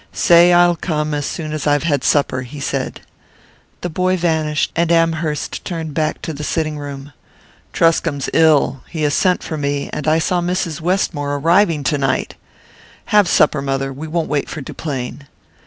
"Say 0.11 0.51
I'll 0.51 0.75
come 0.75 1.13
as 1.13 1.27
soon 1.27 1.53
as 1.53 1.67
I've 1.67 1.83
had 1.83 2.03
supper," 2.03 2.41
he 2.41 2.59
said. 2.59 3.01
The 3.81 3.89
boy 3.91 4.17
vanished, 4.17 4.71
and 4.75 4.91
Amherst 4.91 5.63
turned 5.63 5.93
back 5.93 6.23
to 6.23 6.33
the 6.33 6.43
sitting 6.43 6.79
room. 6.79 7.13
"Truscomb's 7.71 8.27
ill 8.33 8.81
he 8.89 9.03
has 9.03 9.13
sent 9.13 9.43
for 9.43 9.57
me; 9.57 9.91
and 9.93 10.07
I 10.07 10.17
saw 10.17 10.41
Mrs. 10.41 10.81
Westmore 10.81 11.35
arriving 11.35 11.83
tonight! 11.83 12.33
Have 13.13 13.27
supper, 13.27 13.61
mother 13.61 13.93
we 13.93 14.07
won't 14.07 14.27
wait 14.27 14.49
for 14.49 14.59
Duplain." 14.61 15.27